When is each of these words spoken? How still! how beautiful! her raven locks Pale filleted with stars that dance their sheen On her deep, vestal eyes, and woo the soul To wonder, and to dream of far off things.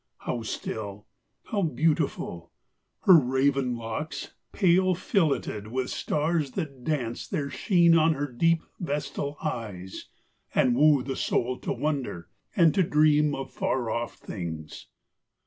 How 0.21 0.41
still! 0.41 1.05
how 1.43 1.61
beautiful! 1.61 2.51
her 3.01 3.13
raven 3.19 3.75
locks 3.75 4.33
Pale 4.51 4.95
filleted 4.95 5.67
with 5.67 5.91
stars 5.91 6.53
that 6.53 6.83
dance 6.83 7.27
their 7.27 7.51
sheen 7.51 7.95
On 7.95 8.15
her 8.15 8.25
deep, 8.25 8.63
vestal 8.79 9.37
eyes, 9.43 10.05
and 10.55 10.75
woo 10.75 11.03
the 11.03 11.15
soul 11.15 11.59
To 11.59 11.71
wonder, 11.71 12.29
and 12.55 12.73
to 12.73 12.81
dream 12.81 13.35
of 13.35 13.51
far 13.53 13.91
off 13.91 14.15
things. 14.15 14.87